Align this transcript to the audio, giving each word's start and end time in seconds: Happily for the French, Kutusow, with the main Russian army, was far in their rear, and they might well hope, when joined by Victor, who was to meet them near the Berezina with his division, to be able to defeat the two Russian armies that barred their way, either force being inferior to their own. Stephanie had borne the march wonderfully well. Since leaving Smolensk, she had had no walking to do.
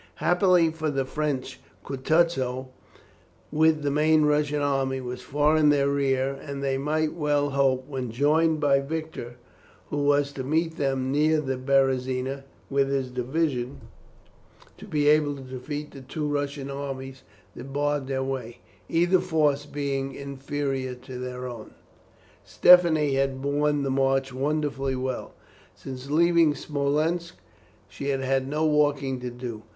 Happily 0.15 0.71
for 0.71 0.89
the 0.89 1.05
French, 1.05 1.59
Kutusow, 1.85 2.69
with 3.51 3.83
the 3.83 3.91
main 3.91 4.23
Russian 4.23 4.59
army, 4.63 4.99
was 4.99 5.21
far 5.21 5.55
in 5.55 5.69
their 5.69 5.89
rear, 5.89 6.33
and 6.41 6.63
they 6.63 6.79
might 6.79 7.13
well 7.13 7.51
hope, 7.51 7.87
when 7.87 8.09
joined 8.09 8.59
by 8.59 8.79
Victor, 8.79 9.35
who 9.91 9.97
was 9.97 10.31
to 10.31 10.43
meet 10.43 10.77
them 10.77 11.11
near 11.11 11.39
the 11.39 11.55
Berezina 11.55 12.43
with 12.67 12.89
his 12.89 13.11
division, 13.11 13.79
to 14.79 14.85
be 14.87 15.07
able 15.07 15.35
to 15.35 15.43
defeat 15.43 15.91
the 15.91 16.01
two 16.01 16.27
Russian 16.27 16.71
armies 16.71 17.21
that 17.55 17.71
barred 17.71 18.07
their 18.07 18.23
way, 18.23 18.57
either 18.89 19.19
force 19.19 19.67
being 19.67 20.15
inferior 20.15 20.95
to 20.95 21.19
their 21.19 21.45
own. 21.45 21.75
Stephanie 22.43 23.13
had 23.13 23.39
borne 23.39 23.83
the 23.83 23.91
march 23.91 24.33
wonderfully 24.33 24.95
well. 24.95 25.35
Since 25.75 26.09
leaving 26.09 26.55
Smolensk, 26.55 27.35
she 27.87 28.09
had 28.09 28.21
had 28.21 28.47
no 28.47 28.65
walking 28.65 29.19
to 29.19 29.29
do. 29.29 29.61